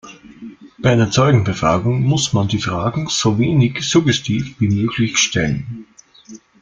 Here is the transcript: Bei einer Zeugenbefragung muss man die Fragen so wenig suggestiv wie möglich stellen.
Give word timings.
Bei 0.79 0.93
einer 0.93 1.11
Zeugenbefragung 1.11 2.01
muss 2.01 2.33
man 2.33 2.47
die 2.47 2.57
Fragen 2.57 3.05
so 3.07 3.37
wenig 3.37 3.83
suggestiv 3.87 4.55
wie 4.59 4.67
möglich 4.69 5.19
stellen. 5.19 5.85